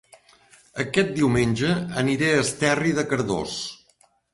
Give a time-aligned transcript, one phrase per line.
[0.83, 3.61] Aquest diumenge aniré a Esterri de Cardós